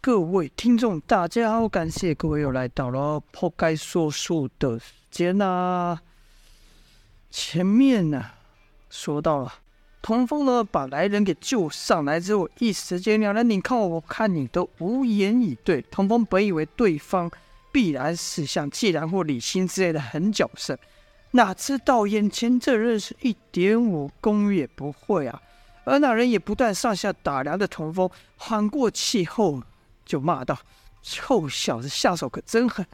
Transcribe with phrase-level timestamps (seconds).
[0.00, 5.98] 各位听众，大家好，感谢各位又来到了抛开说书的时间呐、
[7.32, 8.24] 前面呢、
[8.88, 9.52] 说到了
[10.00, 15.82] 童风呢，把来人给救上来之后，一时间两人你看我，看你，都无言以对。
[15.90, 17.28] 童风本以为对方
[17.72, 20.78] 必然是像季然或李欣之类的狠角色，
[21.32, 25.42] 哪知道眼前这人是一点武功也不会啊。
[25.82, 29.60] 而那人也不断上下打量着童风，缓过气后。
[30.08, 30.58] 就骂道
[31.04, 32.84] ：“臭小子，下手可真狠！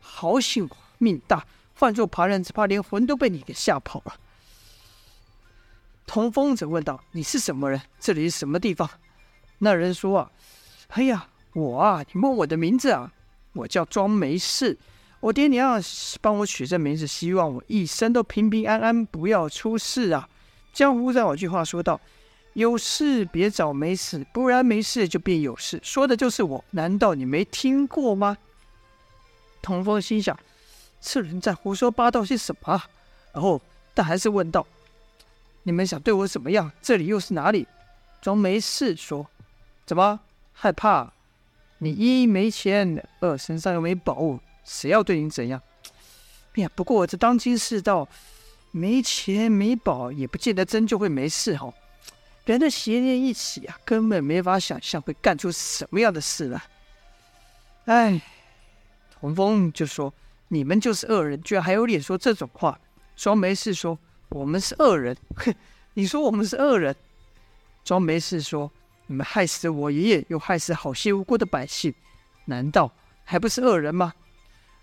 [0.00, 0.66] 好险
[0.96, 4.16] 命大，换做旁人，只怕连魂都被你给吓跑了。”
[6.06, 7.80] 童风则问道：“你是什么人？
[8.00, 8.88] 这里是什么地方？”
[9.60, 10.30] 那人说：“啊，
[10.88, 13.12] 哎呀，我啊，你问我的名字啊？
[13.52, 14.78] 我叫庄没事。
[15.20, 15.80] 我爹娘
[16.20, 20.28] 帮我取这名字，希望我一生都平平安安，不要出事啊。”
[20.72, 22.00] 江湖上有句话说道。
[22.54, 25.80] 有事别找没事，不然没事就变有事。
[25.82, 28.36] 说的就是我，难道你没听过吗？
[29.62, 30.38] 童风心想，
[31.00, 32.82] 这人在胡说八道些什么？
[33.32, 33.60] 然后，
[33.94, 34.66] 但还是问道
[35.64, 36.70] ：“你们想对我怎么样？
[36.82, 37.66] 这里又是哪里？”
[38.20, 39.26] 装没事说
[39.86, 40.20] ：“怎么
[40.52, 41.12] 害怕？
[41.78, 45.60] 你一没钱，二身上又没宝物，谁要对你怎样？
[46.54, 48.06] 哎呀，不过这当今世道，
[48.70, 51.72] 没钱没宝也不见得真就会没事哈。”
[52.44, 56.62] 人的邪念一起啊，根本没法想象会干出什么样的事来。
[57.84, 58.20] 哎，
[59.20, 60.12] 童风就说
[60.48, 62.78] ：“你们就是恶人，居然还有脸说这种话。”
[63.14, 63.96] 庄没事说
[64.30, 65.16] ：“我们是恶人？
[65.36, 65.54] 哼，
[65.94, 66.94] 你说我们是恶人？”
[67.84, 68.70] 庄没事说
[69.06, 71.94] ：“你们害死我爷爷，又害死好些无辜的百姓，
[72.46, 72.90] 难道
[73.24, 74.12] 还不是恶人吗？”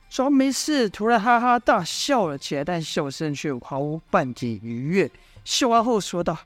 [0.09, 5.11] 庄没事突然哈哈大笑了起来，但笑声却毫无半点愉悦。
[5.43, 6.37] 笑完后说道。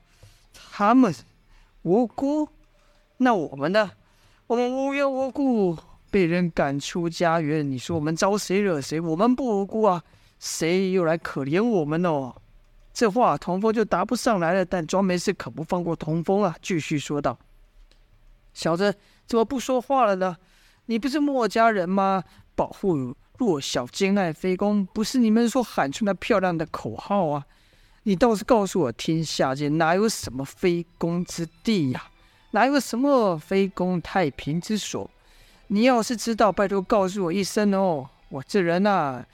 [0.76, 1.14] 他们
[1.84, 2.50] 无辜，
[3.18, 3.92] 那我们呢？
[4.48, 5.78] 我们无缘无故
[6.10, 9.00] 被人赶出家园，你说我们招谁惹谁？
[9.00, 10.04] 我们不无辜啊，
[10.40, 12.34] 谁又来可怜我们呢？
[12.92, 14.66] 这话童风就答不上来了。
[14.66, 17.38] 但庄没事可不放过童风啊，继续说道
[18.56, 18.96] ：“小子，
[19.28, 20.38] 怎么不说话了呢？
[20.88, 22.24] 你不是墨家人吗？
[22.56, 27.46] 保护弱小，兼爱非攻，不是你们所喊出那漂亮的口号啊？”
[28.06, 32.10] 你倒是告诉我，天下间哪有什么非公之地呀？
[32.52, 35.10] 哪有什么非公太平之所？
[35.68, 38.10] 你要是知道，拜托告诉我一声哦。
[38.30, 39.26] 我这人呐，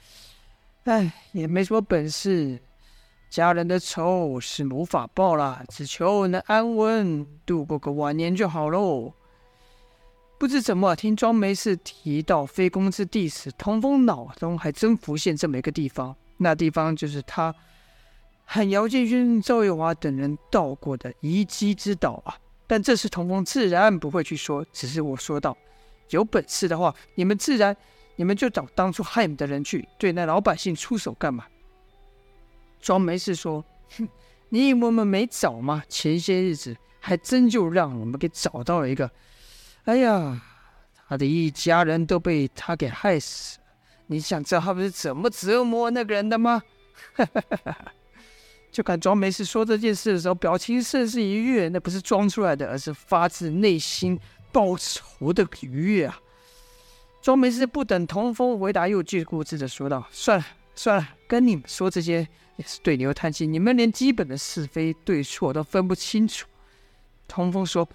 [0.84, 2.60] 哎，也没什么本事，
[3.28, 9.12] 家人的仇是无法报了，只求能安稳度过个晚年就好喽。
[10.38, 17.52] 不知怎么，听庄梅氏提到非公之地时，童风脑中还真浮现这么一个地方，那地方就是他。
[18.52, 25.56] 喊姚建勋、赵月华等人到过的遗迹之岛啊，但这次童风自然不会去说，只是我说道
[26.10, 27.76] ：“有本事的话，你们自然，
[28.16, 31.46] 你们就找当初害你们的人去，对那老百姓出手干嘛？”
[32.82, 33.64] 庄没事说
[33.96, 34.08] ：“哼，
[34.48, 35.84] 你以为我们没找吗？
[35.88, 39.08] 前些日子还真就让我们给找到了一个，
[39.84, 40.42] 哎呀，
[41.08, 43.64] 他的一家人都被他给害死了。
[44.08, 46.60] 你想知道他们是怎么折磨那个人的吗？”
[48.70, 51.68] 就看庄没事说这件事的时候，表情甚是愉悦。
[51.68, 54.18] 那不是装出来的，而是发自内心
[54.52, 56.20] 报仇的愉悦啊！
[57.20, 62.26] 庄没事不等童风回答，又自顾自的说道：“算了算了，跟你们说这些
[62.56, 63.52] 也是对牛弹琴。
[63.52, 66.46] 你们连基本的是非对错都分不清楚。”
[67.26, 67.88] 童风说：“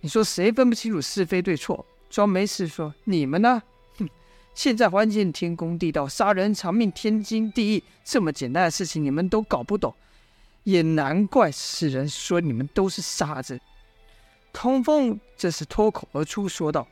[0.00, 3.62] 你说谁分不清楚是非对错？”庄没事说：“你们呢？
[3.98, 4.08] 哼，
[4.54, 9.94] 现在环境天公地道，杀人偿命天经地义，这么简单的事情你们都搞不懂。”
[10.64, 13.60] 也难怪世人说你们都是傻子。
[14.52, 16.86] 童风这时脱口而出说道：“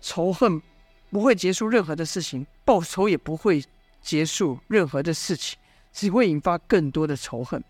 [0.00, 0.62] 仇恨
[1.10, 3.64] 不会结束任何的事情，报仇也不会
[4.00, 5.58] 结束任何的事情，
[5.92, 7.62] 只会引发更多的仇恨。”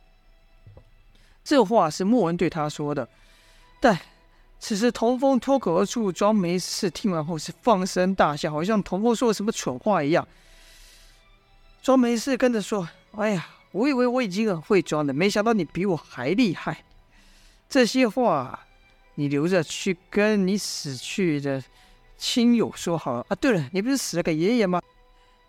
[1.43, 3.09] 这话是莫文对他说的，
[3.81, 3.99] 但
[4.61, 10.29] 此时童风脱口而出，庄没事听完后是放声大笑，好像童风说了什么蠢话一样。
[11.82, 16.85] 庄没事跟着说：“哎呀。”我以为我已经很会装了，没想到你比我还厉害。
[17.69, 18.61] 这些话
[19.17, 21.61] 你留着去跟你死去的
[22.17, 23.35] 亲友说好了啊。
[23.35, 24.81] 对了，你不是死了个爷爷吗？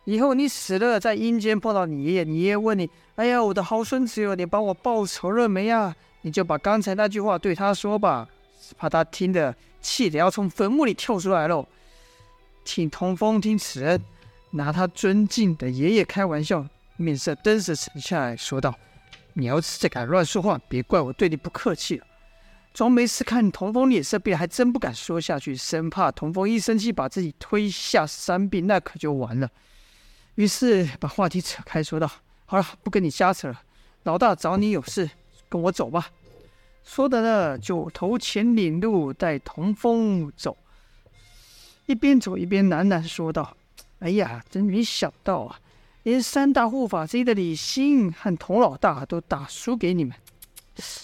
[0.05, 8.27] 以后你死了，在阴间碰到你爷爷，你爷爷问你：“哎呀，我的好孙子哟，你帮我报仇了没啊？”你就把刚才那句话对他说吧，
[8.75, 11.67] 怕他听得气得要从坟墓里跳出来喽。
[12.63, 14.03] 听童风听此人
[14.49, 16.65] 拿他尊敬的爷爷开玩笑。
[16.97, 18.73] 面色顿时沉下来说道
[19.33, 22.05] ：“你要是再敢乱说话，别怪我对你不客气了。”
[22.73, 29.49] 庄梅氏看童风脸色变，还真不敢说下去，生怕童风一生气把自己推下山壁，那可就完了。
[30.35, 32.11] 于是把话题扯开，说道
[32.45, 33.61] ：“好了，不跟你瞎扯了。
[34.03, 35.09] 老大找你有事，
[35.47, 36.09] 跟我走吧。”
[36.83, 40.57] 说的呢，就头前领路，带童风走。
[41.85, 43.55] 一边走一边喃喃说道
[43.99, 45.59] ：“哎呀，真没想到啊，
[46.05, 50.15] 连三大护法之一的李欣和童老大都打输给你们。”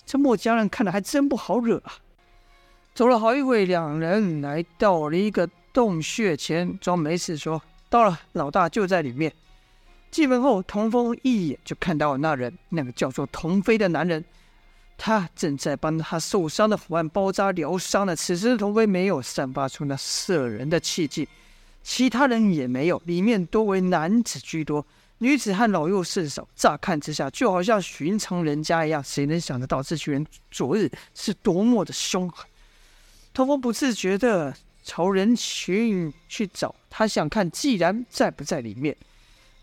[0.06, 1.94] 这墨家人看来还真不好惹啊！
[2.94, 6.78] 走了好一会，两人来到了一个洞穴前。
[6.80, 9.34] 装没事说：“到了，老大就在里面。”
[10.12, 14.24] 进门后，童风一眼就看到了那人，那个叫做童飞的男人，
[14.98, 18.14] 他正在帮他受伤的伙伴包扎疗伤呢。
[18.14, 21.30] 此时，童飞没有散发出那摄人的气息，
[21.84, 24.86] 其他人也没有，里面多为男子居多。
[25.20, 29.04] 女子和老幼甚少，乍看之下就好像寻常人家一样。
[29.04, 32.48] 谁能想得到这群人昨日是多么的凶狠？
[33.34, 34.52] 童风不自觉地
[34.84, 38.98] 朝人群去找，他想看季然在不在里面。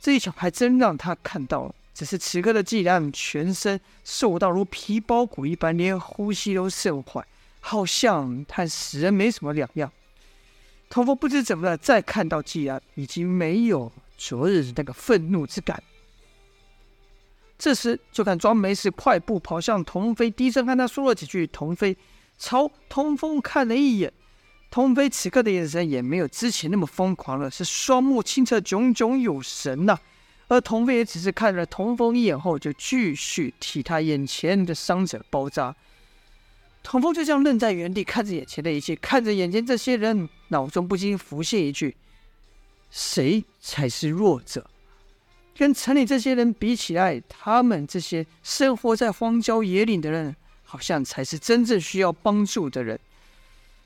[0.00, 7.26] 这一场还真让他看到了，只是此刻的季然全身瘦到如皮包骨一般，连呼吸都甚缓，
[7.59, 9.93] 好像和死人没什么两样。
[10.88, 13.93] 童风不知怎么了，再看到季安，已经没有。
[14.17, 15.81] 昨日那个愤怒之感。
[17.56, 21.46] 这时，就看庄梅氏快步跑向童飞，低声和他说了几句。
[21.46, 21.96] 童飞
[22.37, 24.12] 朝童风看了一眼，
[24.70, 29.99] 童飞此刻的眼神也没有之前那么疯狂了，是双目清澈、炯炯有神呐、
[30.49, 35.75] 而童飞也只是看了童风一眼后，就继续替他眼前的伤者包扎。
[36.82, 41.96] 童风就这样愣在原地，看着眼前的一切，看着眼前这些人，脑中不禁浮现一句。
[42.90, 44.70] 谁才是弱者？
[45.54, 52.98] 跟城里这些人比起来，他们这些生活在荒郊野岭的人，好像才是真正需要帮助的人。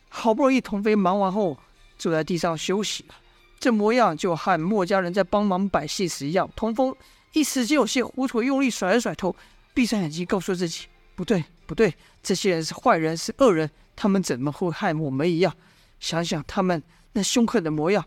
[0.08, 1.58] 好不容易，童飞忙完后，
[1.98, 3.14] 坐在地上休息了，
[3.58, 6.48] 这模样就和墨家人在帮忙摆戏时一样。
[6.54, 6.94] 童风
[7.32, 9.34] 一时间有些糊涂，用力甩了甩头，
[9.72, 10.86] 闭上眼睛，告诉自己：
[11.16, 11.42] 不对，
[11.72, 15.56] 不对，这些人是坏人，是恶人，他们怎么会害我们一样？
[15.98, 16.82] 想想他们
[17.12, 18.04] 那凶狠的模样。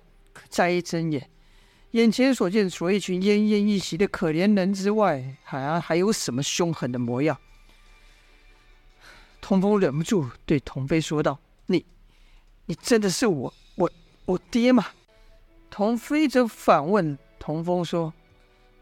[0.50, 1.27] 再一睁眼，
[1.91, 7.35] 眼前所见除了一群奄奄一息的可怜人之外，还还有什么凶狠的模样？
[9.41, 11.83] 童风忍不住对童飞说道：“你，
[12.65, 13.91] 你真的是我我
[14.25, 14.85] 我爹吗？”
[15.71, 18.13] 童飞则反问童风说：“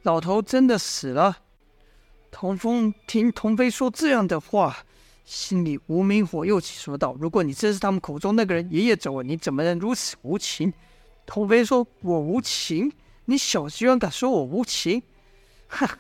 [0.04, 1.38] 老头真的死了？”
[2.36, 4.76] 童风听童飞说这样的话，
[5.24, 10.74] 心里无名火又起，说道：“如果你真是他们口中那个人，爷爷走了，你怎么能如此无情？”
[11.28, 12.92] 童飞说：“我无情？
[13.26, 15.04] 你小子居然敢说我无情？”
[15.70, 15.98] 哈哈，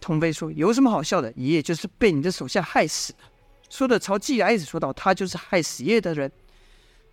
[0.00, 1.32] 童飞说：“有什么好笑的？
[1.36, 3.18] 爷爷就是被你的手下害死的。”
[3.68, 6.30] 说的朝季然一直说道：“他就是害死爷爷的人。”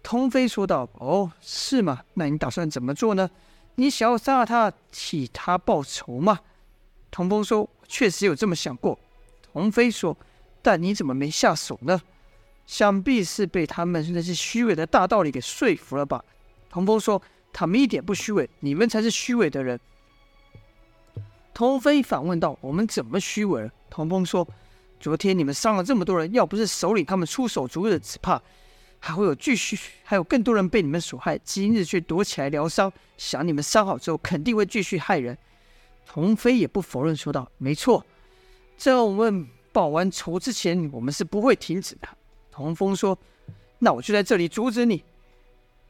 [0.03, 2.03] 童飞说道：“哦，是吗？
[2.13, 3.31] 那你打算怎么做呢？
[3.75, 6.41] 你想要杀了他，替他报仇吗？”
[7.11, 8.97] 童风说：“确实有这么想过。”
[9.51, 10.15] 童飞说
[10.63, 12.01] ：“但你怎么没下手呢？
[12.65, 16.23] 想必是被他们那些虚伪的大道理给说服了吧？”
[16.71, 17.21] 童风说
[17.51, 19.77] ：“他们一点不虚伪，你们才是虚伪的人。”
[21.53, 24.47] 童飞反问道：“我们怎么虚伪了？”童风说
[25.01, 28.41] ：“昨天你们伤了这么多人，要不是首领他们出手阻止，只怕
[28.99, 31.37] 还会有继续，还有更多人被你们所害。
[31.39, 35.37] 今日却躲起来疗伤，想你们伤好之后，肯定会继续害人。”
[36.13, 38.05] 童飞也不否认，说道：“没错，
[38.75, 42.09] 在我们报完仇之前，我们是不会停止的。”
[42.51, 43.17] 童风说
[43.79, 45.01] ：“那我就在这里阻止你。”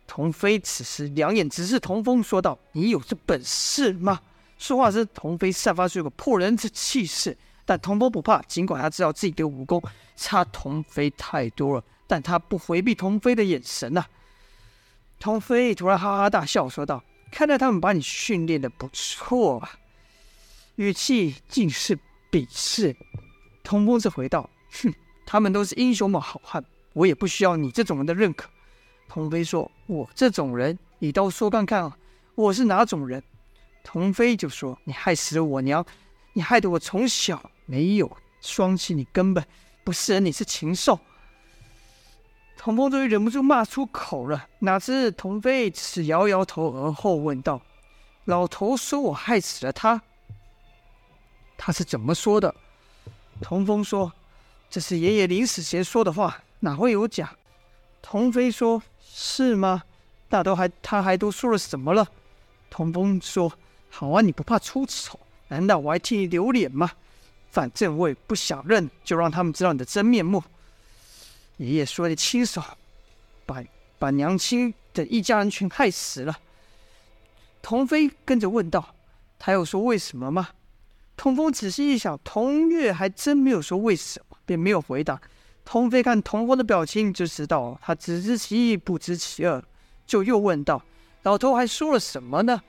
[0.06, 4.22] 童飞此时两眼直视童风，说道：“你有这本事吗？”
[4.60, 7.36] 说话时，童飞散发出一个破人之气势，
[7.66, 8.44] 但童风不怕。
[8.44, 9.82] 尽管他知道自己的武功
[10.16, 14.06] 差童飞太多了，但他不回避童飞的眼神呐、
[15.20, 19.72] 童飞突然哈哈大笑，说道：“看来他们把你训练得不错啊。”
[20.82, 21.96] 语气尽是
[22.32, 22.96] 鄙视。
[23.64, 24.50] 童风则回道
[24.82, 24.92] ：“哼，
[25.28, 28.50] 他们都是英雄们好汉，我也不需要你这种人的认可。”
[29.08, 31.96] 童飞说：“我这种人，你倒说看看啊，
[32.34, 33.22] 我是哪种人？”
[33.84, 35.86] 童飞就说：“你害死了我娘，
[36.34, 39.46] 你害得我从小没有双亲，你根本
[39.84, 41.00] 不是人，你是禽兽。”
[42.58, 47.62] 童风终于忍不住骂出口了，哪知童飞只是摇摇头，而后问道
[48.26, 50.02] ：“老头说我害死了他，
[51.64, 52.56] 他是怎么说的？”
[53.40, 54.12] 童风说
[54.72, 57.36] ：“这是爷爷临死前说的话，哪会有假？”
[58.02, 58.82] 童飞说。
[59.14, 59.84] 是吗？
[60.30, 62.08] 那都还，他还都说了什么了？
[62.70, 63.52] 童风说
[63.92, 65.20] ：“好啊，你不怕出丑？
[65.50, 66.90] 难道我还替你留脸吗？
[67.52, 70.42] 反正我也不想认，就让他们知道你的真面目。”
[71.58, 72.64] 爷爷说你亲手
[73.46, 73.62] 把
[74.00, 76.40] 把娘亲的一家人全害死了。
[77.62, 78.96] 童飞跟着问道
[79.38, 80.52] ：“他又说为什么吗？”
[81.22, 85.22] 童风仔细一想，童月还真没有说为什么，便没有回答。
[85.64, 89.64] 童飞看童风的表情，就知道他只知其一，不知其二，
[90.08, 90.82] 就又问道
[91.22, 92.60] ：“老头还说了什么呢？”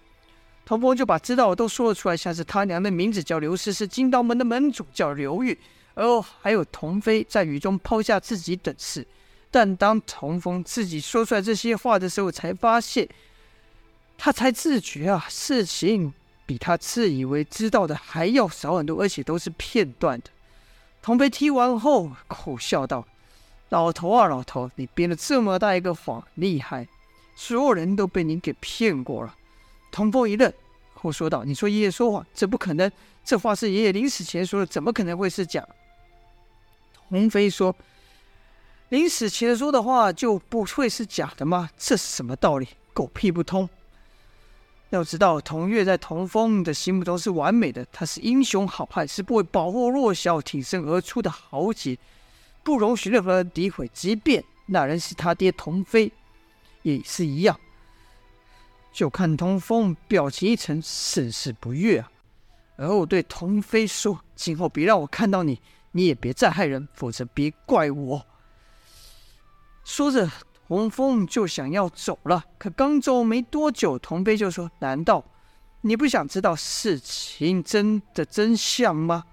[0.67, 5.59] 童风就把知道的都说了出来，像是他娘的名字叫刘诗，是金刀门的门主叫刘玉，
[5.95, 9.07] 而还有童飞在雨中抛下自己等事。
[9.51, 13.09] 但当童风自己说出来这些话的时候，才发现，
[14.19, 16.13] 他才自觉啊，事情
[16.45, 20.31] 比他自以为知道的还要少很多，而且都是片段的。
[21.01, 23.07] 童飞听完后苦笑道
[23.71, 26.87] ：“老头啊，老头，你编了这么大一个谎，厉害！
[27.35, 29.35] 所有人都被你给骗过了。”
[29.91, 30.53] 童风一愣，
[30.95, 32.91] 后说道：“你说爷爷说谎，这不可能。
[33.25, 35.67] 这话是爷爷临死前说的，怎么可能会是假？”
[37.09, 37.75] 童飞说
[38.91, 41.71] ：“临死前说的话就不会是假的吗？
[41.77, 42.69] 这是什么道理？
[42.93, 43.69] 狗屁不通！
[44.93, 51.99] 要知道，童月在童风的心目中是完美的，他是英雄好汉，是不为保护弱小挺身而出的豪杰，
[52.63, 53.91] 不容许任何人诋毁。
[53.95, 56.13] 即便那人是他爹童飞，
[56.83, 57.59] 也是一样。”
[58.93, 62.13] 就看童风表情一沉，甚是不悦啊。
[62.77, 65.59] 而我对童飞说：“今后别让我看到你，
[65.93, 68.27] 你也别再害人，否则别怪我。”
[69.85, 70.31] 说着，
[70.69, 72.45] 童风就想要走了。
[72.59, 75.23] 可刚走没多久，童飞就说：“难道
[75.83, 79.25] 你不想知道事情真的真相吗？”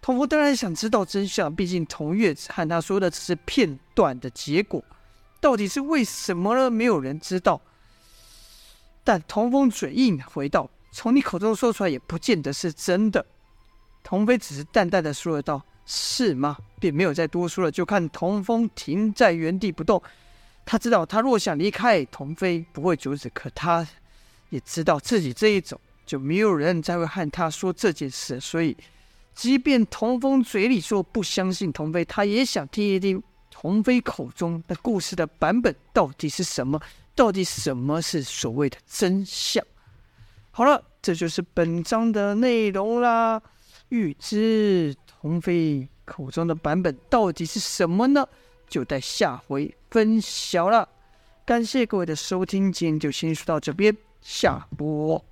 [0.00, 4.82] 童风当然想知道真相，毕竟童月和他说的只是片段的结果，
[5.40, 6.70] 到底是为什么呢？
[6.70, 7.60] 没有人知道。
[9.04, 13.24] 但童风嘴硬回道：“从你口中说出来也不见得是真的。”
[14.02, 17.70] 童飞只是淡淡的说了道：“是吗？”便没有再多说了。
[17.70, 20.02] 就看童风停在原地不动。
[20.70, 23.26] 他知道，他若想离开，童飞不会阻止。
[23.30, 23.88] 可他
[24.50, 28.38] 也知道自己这一走，就没有人再会和他说这件事。
[28.38, 28.76] 所以，
[29.34, 36.78] 即便童风嘴里说不相信童飞，他也想听一听童飞口中的故事的版本到底是什么。
[37.14, 39.64] 到底什么是所谓的真相？
[40.50, 43.40] 好了，这就是本章的内容啦。
[43.88, 48.28] 欲知童飞口中的版本到底是什么呢？
[48.68, 50.88] 就待下回分享了。
[51.44, 55.24] 感谢各位的收听，今天就先说到这边，下播。